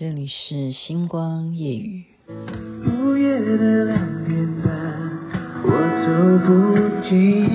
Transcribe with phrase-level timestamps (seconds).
[0.00, 2.06] 这里是星光夜雨。
[2.26, 4.72] 午夜的两点半，
[5.62, 5.68] 我
[6.06, 6.08] 走
[6.46, 6.48] 不
[7.06, 7.49] 进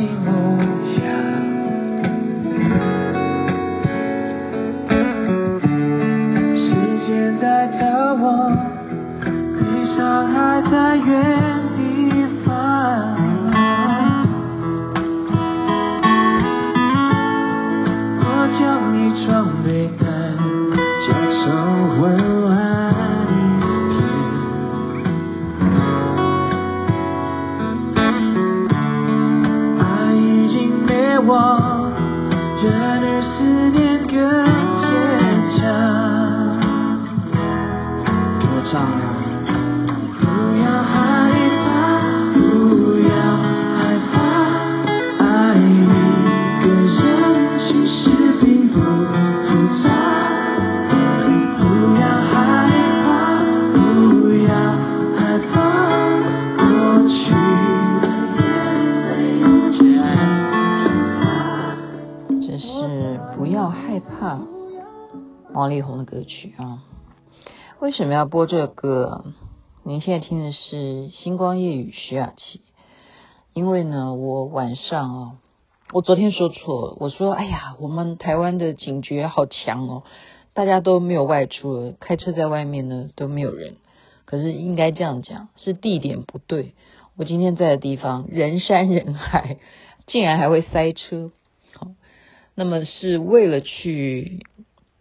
[31.27, 31.91] 我
[32.61, 33.84] 觉得思念
[63.95, 64.41] 害怕
[65.53, 66.83] 王力宏的歌曲啊，
[67.79, 69.23] 为什么要播这个歌？
[69.83, 70.75] 您现在听的是
[71.11, 72.59] 《星光夜雨》徐雅琪。
[73.53, 75.31] 因为呢，我晚上啊，
[75.93, 80.03] 我昨天说错了，我说哎呀，我们台湾的警觉好强哦，
[80.53, 83.77] 大家都没有外出了，开车在外面呢都没有人。
[84.25, 86.73] 可是应该这样讲，是地点不对。
[87.15, 89.55] 我今天在的地方人山人海，
[90.05, 91.31] 竟然还会塞车。
[92.55, 94.39] 那么是为了去。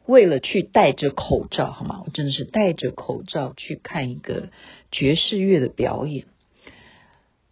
[0.07, 2.03] 为了去戴着口罩，好吗？
[2.05, 4.51] 我真的是戴着口罩去看一个
[4.93, 6.27] 爵士乐的表演。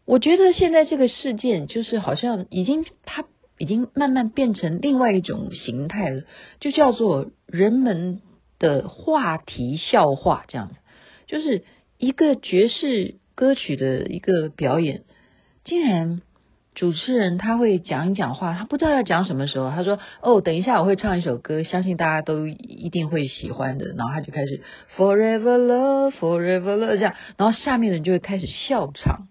[0.04, 3.24] 我觉得现在这个事件就是好像已经，它
[3.56, 6.24] 已经慢慢变成另外一种形态了，
[6.60, 8.20] 就叫做人们
[8.58, 10.74] 的话题笑话这样子。
[11.26, 11.64] 就是
[11.96, 15.04] 一个爵士歌曲的一个表演，
[15.64, 16.20] 竟然。
[16.74, 24.62] 主持人他会讲一讲话，他不知道要讲什么时候，他说：“哦，等一下我会唱一首歌，相信大家都一定会喜欢的。”然后他就开始
[24.96, 29.28] “Forever Love, Forever Love” 这样，然后下面的人就会开始笑场，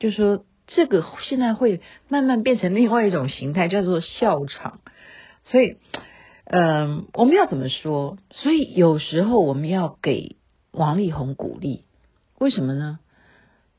[0.00, 4.80] 就说这个现在会慢慢变成另外一种形态，叫做笑场。
[5.44, 5.76] 所以，
[6.46, 8.18] 嗯，我们要怎么说？
[8.32, 10.36] 所以有时候我们要给
[10.72, 11.84] 王力宏鼓励，
[12.38, 12.98] 为什么呢？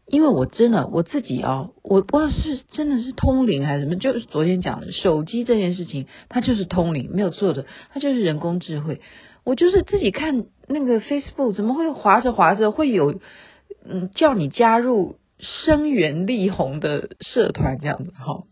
[0.08, 9.02] 因为我真的我自己啊，我不知道是真的是通灵还是什么，就是昨天讲的手机这件事情，它就是通灵，没有错的，它就是人工智慧。
[9.44, 13.20] 我就是自己看那个 Facebook，怎么会滑着滑着会有
[13.84, 18.44] 嗯叫你加入声援力宏的社团这样子哈？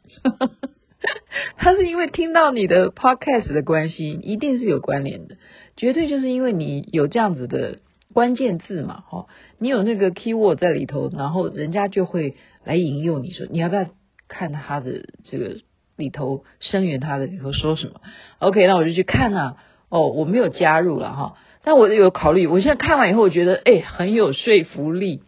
[1.57, 5.37] 他是因为听到你的 Podcast 的关系，一定是有关联的，
[5.77, 7.77] 绝对就是因为你有这样子的。
[8.13, 13.87] 关键字嘛，哈，你有那个 keyword 在里头，然后人家就会来引诱你说，你要不要
[14.27, 15.57] 看他的这个
[15.97, 17.99] 里头声援他的里头说什么
[18.39, 19.57] ？OK，那我就去看啊。
[19.89, 22.47] 哦，我没有加入了哈，但我有考虑。
[22.47, 25.21] 我现在看完以后，我觉得哎，很有说服力。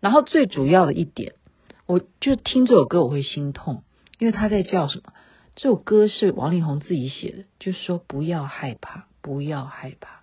[0.00, 1.32] 然后最主要的一点，
[1.86, 3.84] 我就听这首歌我会心痛，
[4.18, 5.14] 因为他在叫什么？
[5.56, 10.21] 这首歌是王力宏自己写的，就说不要害怕，不要害怕。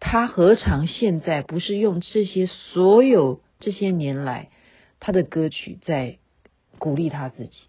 [0.00, 4.48] 他何尝现在不是用这些所有这些年来
[4.98, 6.18] 他的歌曲在
[6.78, 7.60] 鼓励他自己？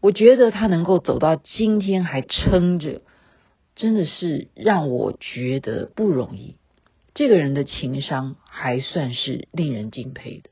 [0.00, 3.02] 我觉得他能够走到今天还撑着，
[3.76, 6.56] 真的是让我觉得不容易。
[7.12, 10.48] 这个人的情商还算是令人敬佩的。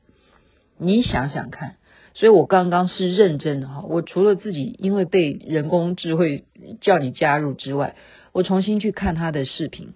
[0.77, 1.77] 你想想看，
[2.13, 3.81] 所以我刚刚是认真的哈。
[3.87, 6.45] 我除了自己因为被人工智慧
[6.79, 7.95] 叫你加入之外，
[8.31, 9.93] 我重新去看他的视频。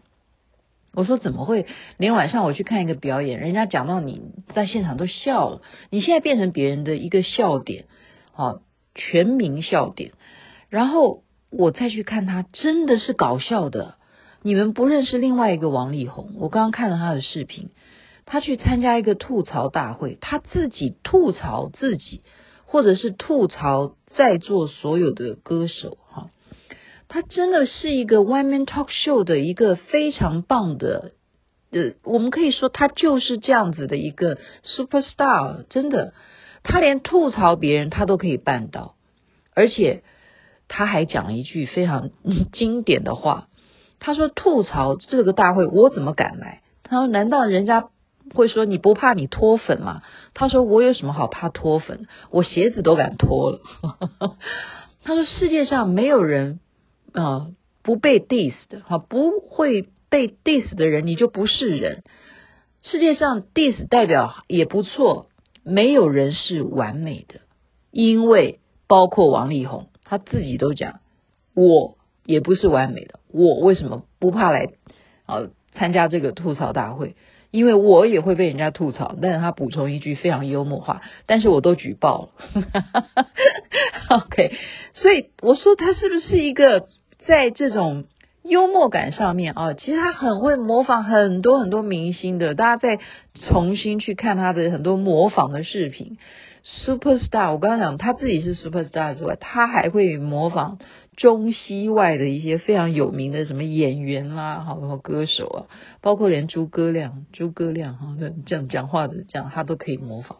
[0.95, 1.65] 我说怎么会？
[1.97, 4.21] 连晚上我去看一个表演，人家讲到你
[4.53, 7.85] 在现场都笑了，你现在变成别人的一个笑点，
[8.35, 8.59] 啊，
[8.93, 10.11] 全民笑点。
[10.69, 13.95] 然后我再去看他，真的是搞笑的。
[14.43, 16.35] 你们不认识另外一个王力宏？
[16.37, 17.69] 我刚刚看了他的视频，
[18.25, 22.21] 他去参加一个吐槽大会，他自己吐槽自己，
[22.65, 26.29] 或者是吐槽在座所有的歌手，哈。
[27.13, 31.11] 他真的是一个 one man talk show 的一个非常棒的，
[31.69, 36.15] 呃，我们可以说他就是这样子的一个 superstar，真的，
[36.63, 38.95] 他连吐槽别人他都可以办到，
[39.53, 40.01] 而且
[40.67, 42.09] 他还讲了一句非常
[42.51, 43.47] 经典的话，
[43.99, 46.63] 他说吐槽这个大会我怎么敢来？
[46.81, 47.89] 他说难道人家
[48.33, 50.01] 会说你不怕你脱粉吗？
[50.33, 52.07] 他说我有什么好怕脱粉？
[52.31, 53.59] 我鞋子都敢脱了。
[55.05, 56.59] 他说世界上没有人。
[57.13, 57.47] 啊、
[57.83, 62.03] 不被 diss 的哈，不会被 diss 的人，你就不是人。
[62.81, 65.27] 世界上 diss 代表也不错，
[65.63, 67.41] 没有人是完美的，
[67.91, 70.99] 因为包括王力宏他自己都讲，
[71.53, 73.19] 我也不是完美的。
[73.31, 74.69] 我为什么不怕来
[75.25, 77.15] 啊参加这个吐槽大会？
[77.51, 82.29] 因为我也会被人家吐槽，但是他补充一句非常幽默话，但是我都举报了。
[84.09, 84.51] OK，
[84.95, 86.87] 所以我说他是不是一个
[87.27, 88.05] 在这种
[88.43, 92.55] 幽默感上面啊，其实他很会模仿很多很多明星的。
[92.55, 92.99] 大家再
[93.33, 96.17] 重新去看他的很多模仿的视频
[96.85, 100.79] ，Superstar，我刚刚讲他自己是 Superstar 之外，他还会模仿。
[101.15, 105.59] 中西外的一些非常有名的什么演员啦，好，然后歌手啊，
[106.01, 108.17] 包括连诸葛亮、诸葛亮哈，
[108.47, 110.39] 这样讲话的这样，他都可以模仿。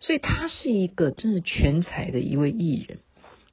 [0.00, 2.98] 所以他是一个真的全才的一位艺人。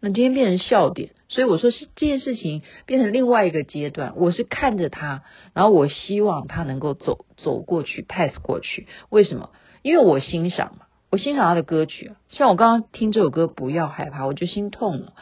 [0.05, 4.15] 那今天变成笑点，所以我说是这件事情变成另外一个阶段。
[4.17, 5.23] 我是看着他，
[5.53, 8.85] 然后我希望他能够走走过去，pass 过去。
[9.09, 9.51] 为什么？
[9.81, 12.11] 因为我欣赏嘛，我欣赏他的歌曲。
[12.27, 15.13] 像我刚刚听这首歌《不要害怕》，我就心痛了。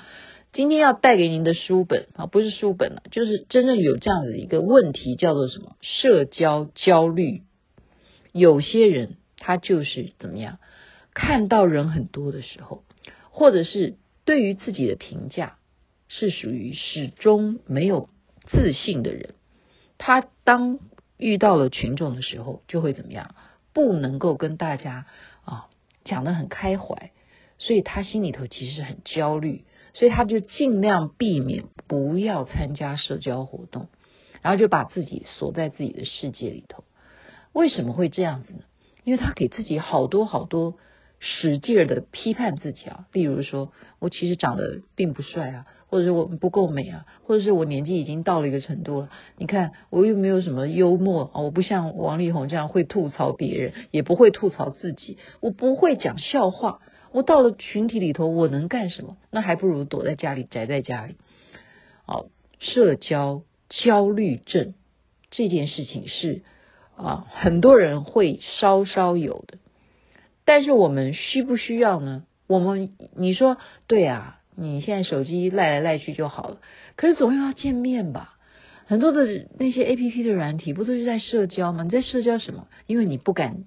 [0.52, 5.76] 今天要带给您的书本啊，不是书本了，就是真正有这样的一个问题，叫做什么？
[5.82, 7.44] 社交焦虑。
[8.32, 10.58] 有些人他就是怎么样，
[11.14, 12.84] 看到人很多的时候，
[13.30, 13.98] 或者是
[14.32, 15.58] 对于自己的评价
[16.08, 18.08] 是属于始终没有
[18.50, 19.36] 自信的人，
[19.98, 20.80] 他当
[21.18, 23.36] 遇到了群众的时候，就会怎么样？
[23.74, 25.06] 不能够跟大家
[25.44, 25.68] 啊
[26.06, 27.12] 讲得很开怀，
[27.58, 29.66] 所以他心里头其实很焦虑。
[29.94, 33.90] 所以他就尽量避免不要参加社交活动，
[34.42, 36.86] 然后就把自己锁在自己的世界里头。
[37.52, 38.60] 为什么会这样子呢？
[39.04, 40.78] 因为他给自己好多好多
[41.24, 49.10] 使劲的批判自己啊，例如说我其实长得并不帅啊，或者是我不够美啊，或者是我年纪已经到了一个程度了。
[49.38, 56.80] 你看我又没有什么幽默啊，我不像王力宏这样会吐槽别人，也不会吐槽自己，我不会讲笑话。
[57.12, 59.16] 我到了群体里头，我能干什么？
[59.30, 61.18] 那还不如躲在家里，宅在家里。
[62.08, 64.74] 哦，社交焦虑症
[65.30, 66.42] 这件事情是
[66.96, 69.60] 啊，很多人会稍稍有的。
[70.46, 72.24] 但是我们需不需要呢？
[72.48, 73.58] 我们你说
[73.88, 76.58] 对啊，你现在手机赖来赖去就好了。
[76.96, 78.38] 可是总要见面吧？
[78.86, 81.84] 很多的那些 APP 的软体不都是在社交吗？
[81.84, 82.68] 你在社交什么？
[82.88, 83.66] 因为你不敢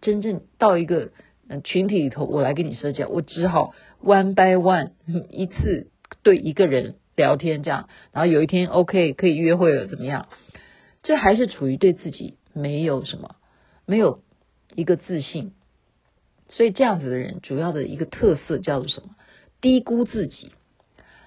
[0.00, 1.12] 真正到一个。
[1.48, 3.72] 嗯，群体里头，我来跟你社交，我只好
[4.02, 4.90] one by one
[5.30, 5.92] 一次
[6.24, 10.26] 对一个人聊天这样，然后有一天 OK 可以约会了，怎么样？
[11.04, 13.36] 这还是处于对自己没有什么，
[13.86, 14.22] 没有
[14.74, 15.52] 一个自信，
[16.48, 19.10] 所以这样子的人主要的一个特色叫做什么？
[19.60, 20.52] 低估自己，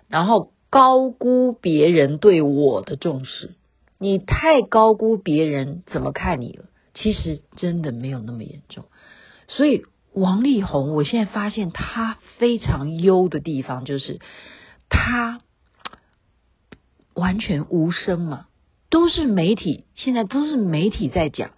[0.08, 3.56] 然后高估别人对我的重视。
[3.98, 8.86] 你太高估别人怎么看你了，其实真的没有那么严重，
[9.48, 9.84] 所以。
[10.12, 14.20] 王力宏，我现在发现他非常优的地方就是
[14.90, 15.40] 他
[17.14, 18.48] 完全无声嘛，
[18.90, 21.52] 都是媒体，现在都是媒体在讲，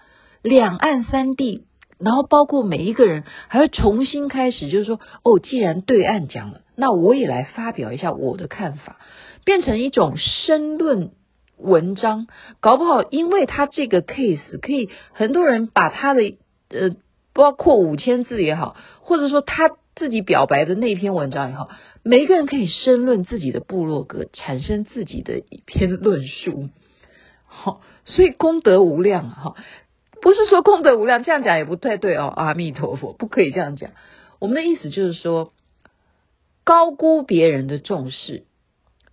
[0.44, 1.66] 两岸三地，
[2.03, 8.98] 然后包括每一个人还会重新开始，就是说，哦，既然对岸讲了，那我也来发表一下我的看法，
[9.45, 11.12] 变成一种申论
[11.57, 12.27] 文章，
[12.59, 16.35] 搞不好因为他这个 case 可以很多人把他的
[16.69, 16.95] 呃。
[17.33, 21.69] 包括五千字也好，或者说他自己表白的那篇文章也好，
[22.04, 26.68] 每一个人可以申论自己的部落格，产生自己的一篇论述。
[27.45, 29.56] 好，所以功德无量哈，
[30.21, 32.28] 不是说功德无量，这样讲也不太对哦。
[32.28, 33.92] 阿弥陀佛，不可以这样讲。
[34.40, 35.54] 我们的意思就是说，
[36.63, 38.45] 高估别人的重视，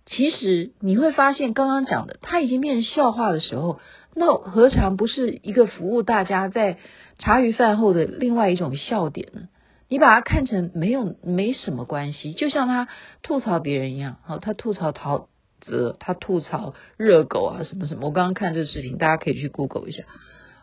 [0.05, 3.79] 其实你会发现，刚刚讲的他已经变成笑话的时候。
[4.15, 6.79] 那何尝不是一个服务大家在
[7.19, 9.49] 茶余饭后的另外一种笑点呢？
[9.87, 12.87] 你把它看成没有没什么关系，就像他
[13.21, 15.29] 吐槽别人一样，好，他吐槽陶
[15.61, 18.07] 喆，他吐槽热狗啊什么什么。
[18.07, 20.03] 我刚刚看这个视频，大家可以去 Google 一下。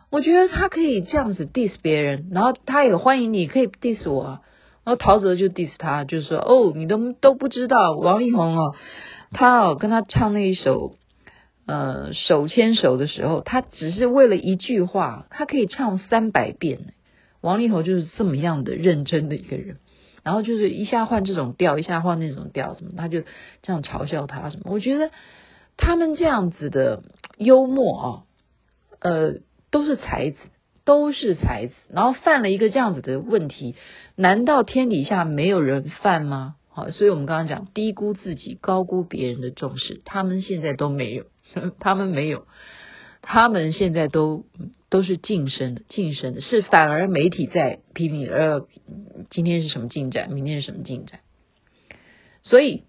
[0.09, 4.41] 我觉得他可以这样子 diss 别人，然后他也欢迎你可以 diss 我啊。
[4.83, 8.75] 然后陶喆就 diss 他，就是说哦，你都都不知道王力宏哦，
[9.31, 10.95] 他哦跟他唱那一首。
[11.69, 16.93] 呃，手牵手的时候，他只是为了一句话，他可以唱三百遍。
[17.41, 19.75] 王力宏就是这么样的认真的一个人，
[20.23, 23.23] 然后就是一下换这种调，一下换那种调，什么他就
[23.63, 24.71] 这样嘲笑他什么。
[24.71, 25.11] 我觉得
[25.75, 27.03] 他们这样子的
[27.37, 28.23] 幽默啊，
[29.01, 29.33] 呃，
[29.77, 30.37] 都是才子，
[30.85, 31.73] 都是才子。
[31.93, 33.75] 然后犯了一个这样子的问题，
[34.15, 36.55] 难道天底下没有人犯吗？
[36.67, 41.25] 好，所以我们刚刚讲低估自己，高估别人的重视，他们现在都没有。
[41.79, 42.47] 他们没有，
[43.21, 44.45] 他们现在都
[44.89, 48.67] 都是晋升的，晋升的是反而媒体在批评，呃，
[49.29, 51.19] 今天是什么进展，明天是什么进展？
[52.41, 52.83] 所以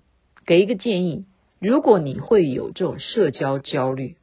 [0.47, 1.27] 给一个建议，
[1.59, 4.17] 如果你会有这种社交焦虑，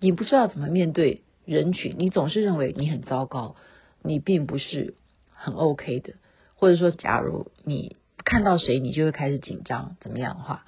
[0.00, 3.56] 你不知道怎么面对人群，你总是认为你很糟糕，
[4.02, 4.94] 你并不是
[5.30, 6.14] 很 OK 的，
[6.54, 10.64] 或者说，假如你看到谁，你就会开始紧张，怎么样的话，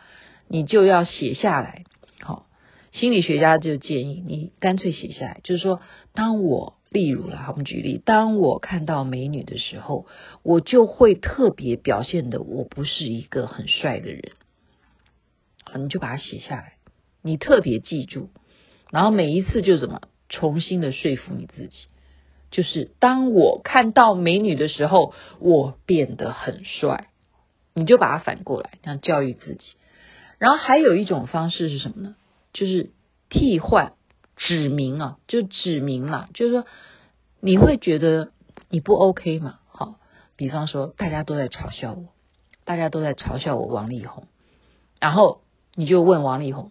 [0.48, 1.84] 你就要写下来。
[2.20, 2.46] 好，
[2.92, 5.80] 心理学家就建议你干脆写下来，就是说，
[6.12, 10.06] 当我例如了，我们举例，当我看到美女的时候，
[10.42, 14.32] 我就会特别表现的我不是一个很帅的人。
[15.64, 16.74] 好，你就把它写下来，
[17.22, 18.30] 你特别记住，
[18.90, 21.76] 然后每一次就怎么重新的说服你自己。
[22.50, 27.08] 就是当我看到美女的时候，我变得很帅，
[27.74, 29.72] 你就把它反过来，这样教育自己。
[30.38, 32.16] 然后还有一种方式是什么呢？
[32.52, 32.92] 就是
[33.28, 33.92] 替换、
[34.36, 36.66] 指明啊，就指明了，就是说
[37.40, 38.30] 你会觉得
[38.70, 39.58] 你不 OK 嘛？
[39.66, 39.96] 好，
[40.36, 42.06] 比方说大家都在嘲笑我，
[42.64, 44.28] 大家都在嘲笑我王力宏，
[45.00, 45.42] 然后
[45.74, 46.70] 你就问王力宏，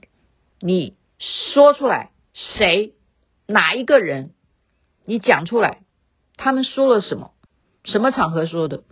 [0.59, 2.94] 你说出来，谁？
[3.47, 4.31] 哪一个人？
[5.05, 5.81] 你讲出来，
[6.35, 7.31] 他们说了什么？
[7.83, 8.83] 什么场合说的？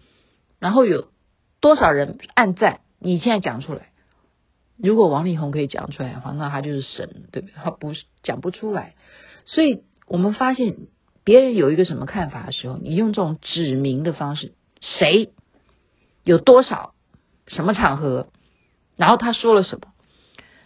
[0.59, 1.09] 然后有
[1.59, 2.81] 多少人按赞？
[2.99, 3.91] 你现在讲出来。
[4.77, 7.53] 如果王力宏可以讲出来的话，那他就是神，对不对？
[7.55, 8.95] 他不是讲不出来。
[9.45, 10.77] 所以我们发现
[11.23, 15.31] 别人有一个什么看法的时候，你用这种指明的方式，谁
[16.23, 16.93] 有多少
[17.47, 18.27] 什么场合，
[18.95, 19.92] 然后他说了什么，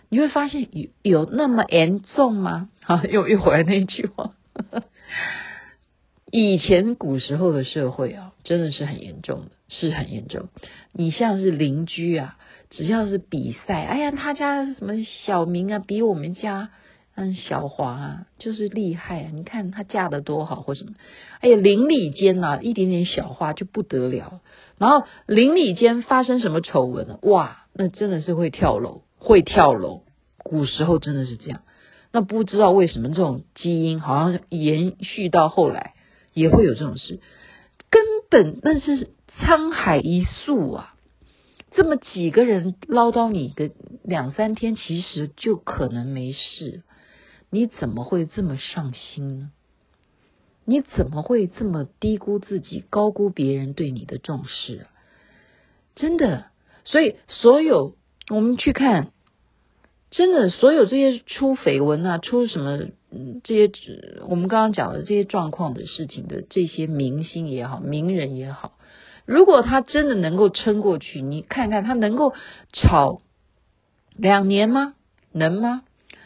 [0.09, 2.69] 你会发现有有那么严重吗？
[2.83, 4.31] 好，又又回来那一句话。
[6.31, 10.49] 以前古时候的社会啊，真的是很严重的，是很严重。
[10.91, 12.37] 你像是邻居啊，
[12.69, 14.93] 只要是比赛，哎呀，他家什么
[15.25, 16.69] 小明啊，比我们家
[17.15, 19.29] 嗯小华啊，就是厉害啊。
[19.33, 20.91] 你看他嫁得多好，或什么，
[21.39, 24.41] 哎呀，邻里间啊，一点点小话就不得了。
[24.77, 30.03] 然后邻里间发生什么丑闻啊，哇，那真的是会跳楼，会跳楼。
[30.37, 31.61] 古时候真的是这样。
[32.13, 35.93] 那不知道为什么这种基因好像延续到后来
[36.33, 37.19] 也会有这种事，
[37.89, 40.95] 根本那是沧海一粟啊！
[41.71, 43.71] 这么几个人唠叨你个
[44.03, 46.81] 两三天，其实就可能没事。
[47.49, 49.51] 你怎么会这么上心呢？
[50.63, 54.87] 你怎么会这么低估自己，高估别人对你的重视啊？
[55.93, 56.45] 真的，
[56.85, 57.97] 所以所有
[58.29, 59.11] 我们去看。
[60.09, 62.77] 真的，所有这些出绯闻啊，出什么
[63.11, 63.71] 嗯这些
[64.27, 68.73] 我们刚刚讲的这些状况的事情的这些明星也好，名人也好，
[69.25, 72.33] 如果他真的能够撑过去，你看看他能够
[72.71, 73.21] 炒
[74.15, 74.93] 两年吗？
[75.33, 75.83] 能吗？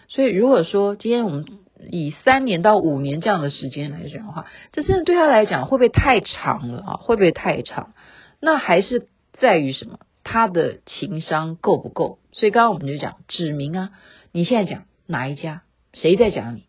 [0.07, 1.45] 所以如果说今天我们
[1.89, 6.93] 以三年到五年这样的时间来讲的话，这真的对他来讲会不会太长了啊？
[6.97, 7.93] 会不会太长？
[8.39, 9.97] 那还是在于什么？
[10.23, 12.19] 他的情商够不够？
[12.41, 13.91] 所以刚刚我们就讲指名啊，
[14.31, 15.61] 你现在讲哪一家？
[15.93, 16.65] 谁在讲你？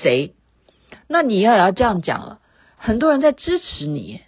[0.00, 0.36] 谁？
[1.08, 2.40] 那你要也要这样讲了，
[2.76, 4.20] 很多人在支持你，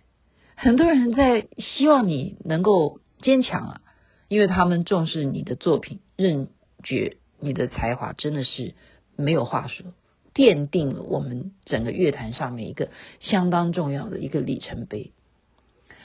[0.57, 3.81] 很多人在希望你能够坚强啊，
[4.27, 6.49] 因为他们重视你的作品，认
[6.83, 8.75] 觉你的才华真的是
[9.15, 9.87] 没有话说，
[10.35, 12.89] 奠定了我们整个乐坛上面一个
[13.21, 15.13] 相当重要的一个里程碑。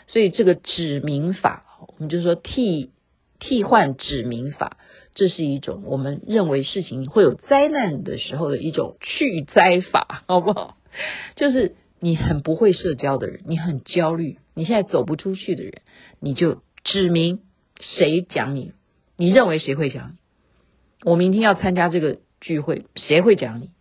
[0.05, 1.65] 所以这个指名法。
[1.87, 2.91] 我们就说替
[3.39, 4.77] 替换指名法，
[5.15, 10.77] 这是一种我们认为事情会有灾难的时候的一种去灾法，好不好？
[11.35, 15.81] 就是你很不会社交的人，你很焦虑，你现在走不出去的人，
[16.19, 17.41] 你就指名
[17.79, 18.73] 谁讲你，
[19.17, 21.09] 你认为谁会讲你？
[21.09, 23.71] 我明天要参加这个聚会，谁会讲你？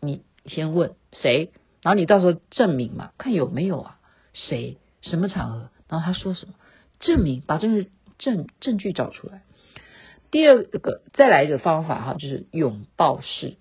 [0.00, 1.50] 你先问谁，
[1.82, 3.98] 然后你到时候证明嘛，看有没有啊？
[4.32, 4.78] 谁？
[5.02, 5.70] 什么场合？
[5.88, 6.54] 然后他说什么？
[6.98, 7.86] 证明，把这个
[8.18, 9.42] 证证据找出来。
[10.30, 13.56] 第二个，再来一个方法哈，就是拥抱式。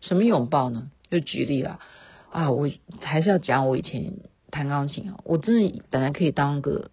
[0.00, 0.90] 什么拥抱呢？
[1.10, 1.80] 就举例了
[2.30, 4.14] 啊，我还是要讲我以前
[4.50, 6.90] 弹钢琴啊，我真的本来可以当个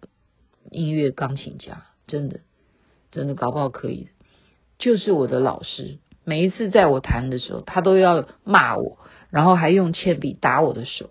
[0.70, 2.40] 音乐钢琴家，真的，
[3.10, 4.08] 真的搞不好可以。
[4.78, 8.98] 就是我的老师，每一次在我弹的时候，他都要骂我，
[9.30, 11.10] 然后还用铅笔打我的手，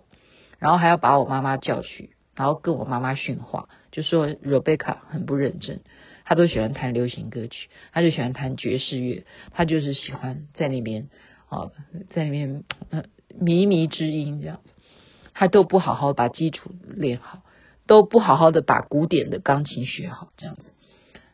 [0.58, 2.10] 然后还要把我妈妈叫去。
[2.36, 5.80] 然后跟我妈妈训话，就说 Rebecca 很不认真，
[6.24, 11.08] 她都喜欢弹流行歌曲，她就喜欢弹爵士乐，她就是喜欢在那边
[11.48, 11.70] 啊，
[12.10, 13.04] 在那边呃
[13.38, 14.72] 靡靡之音这样子，
[15.34, 17.42] 她都不好好把基础练好，
[17.86, 20.62] 都不好好的把古典的钢琴学好这样子，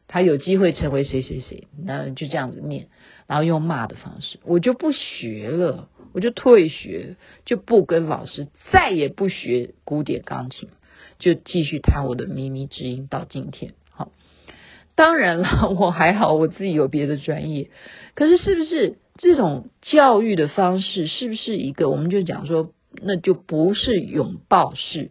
[0.09, 2.89] 她有机会成为谁谁谁，那就这样子念，
[3.27, 10.71] 然后用骂的方式，我就不学了，我就退学，就不跟老师，再也不学古典钢琴，
[11.19, 13.75] 就继续弹我的靡靡之音到今天。
[13.91, 14.13] 好，
[14.95, 17.71] 当然了， 我还好，我自己有别的专业。
[18.15, 21.91] 可是，是不是这种教育的方式，是不是一个？
[21.91, 25.11] 我们就讲说，那就不是拥抱式。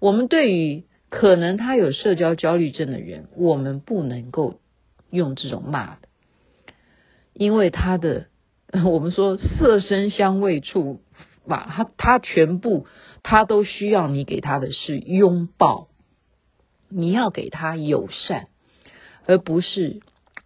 [0.00, 4.60] 我们对于可能他有社交焦虑症的人，我们不能够
[5.10, 6.08] 用这种骂的，
[7.32, 8.26] 因为他的。
[8.84, 11.00] 我们说色身香味触
[11.48, 12.86] 吧，他他全部
[13.24, 15.88] 他都需要你给他的是拥抱，
[16.88, 18.48] 你要给他友善，
[19.26, 20.00] 而不是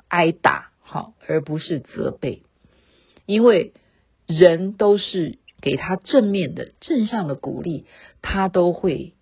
[0.09, 2.43] 挨打，好，而不是责备，
[3.27, 3.75] 因为
[4.27, 7.85] 人都是给他正面的正向的鼓励，
[8.23, 9.15] 他都会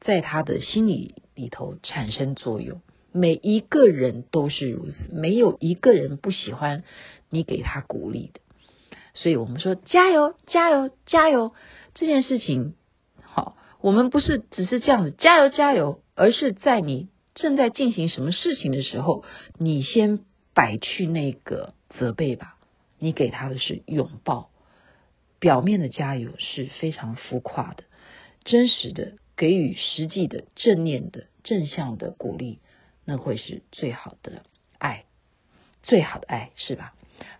[0.00, 2.82] 在他的心里里头产生作用。
[3.10, 6.84] 每一个人都是如此，没有一个人不喜欢
[7.30, 8.40] 你给他鼓励的。
[9.20, 11.52] 所以我们说加油，加油，加油！
[11.94, 12.74] 这件事情
[13.20, 19.24] 好，我们不是只是这样子加油加油，而是在你正在进行什么事情的时候，
[19.58, 20.20] 你先
[20.54, 22.58] 摆去那个责备吧，
[23.00, 24.50] 你给他的是拥抱。
[25.40, 27.82] 表面的加油是非常浮夸的，
[28.44, 32.60] 真实的给予实际的正念的正向的鼓励，
[33.04, 34.44] 那会是最好的
[34.78, 35.06] 爱，
[35.82, 36.94] 最好的爱，是吧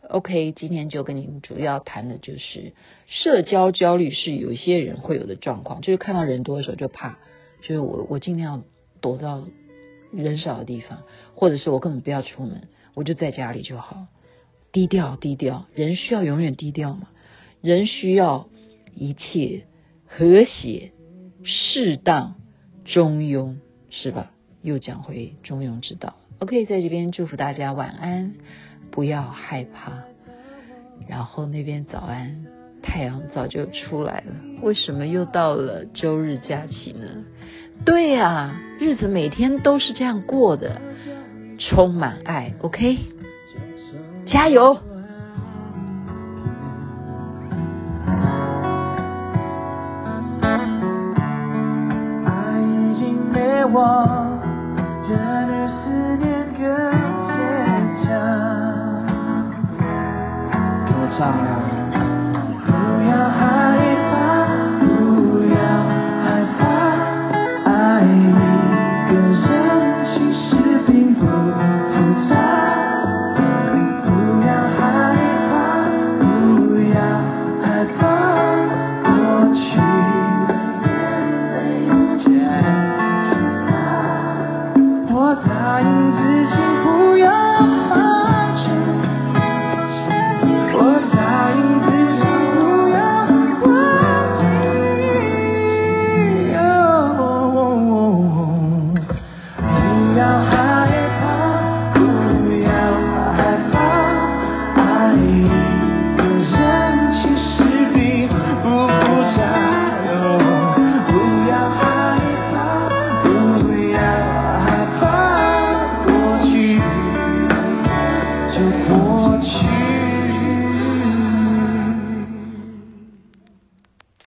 [0.08, 2.72] ？OK，今天就跟你们主要谈的就是
[3.06, 7.18] 社交焦虑是有一些人会有的状况，就是看到人多的时候就怕，
[7.62, 8.64] 就是我我尽量
[9.00, 9.46] 躲到
[10.12, 11.02] 人少的地方，
[11.34, 14.06] 或者是我根本不要出门，我就在家里就好，
[14.72, 15.66] 低调低调。
[15.74, 17.08] 人需要永远低调嘛？
[17.60, 18.48] 人需要
[18.94, 19.64] 一切
[20.06, 20.92] 和谐、
[21.44, 22.36] 适当、
[22.84, 23.56] 中庸，
[23.90, 24.32] 是吧？
[24.62, 26.16] 又讲回中庸之道。
[26.40, 28.34] OK，在这边祝福大家晚安。
[28.90, 29.92] 不要害怕，
[31.08, 32.46] 然后那边早安，
[32.82, 34.34] 太阳早就出来了。
[34.62, 37.06] 为什么又到了周日假期呢？
[37.84, 40.80] 对呀，日子每天都是这样过的，
[41.58, 42.54] 充满爱。
[42.60, 42.98] OK，
[44.26, 44.78] 加油！
[52.24, 54.17] 爱已经灭亡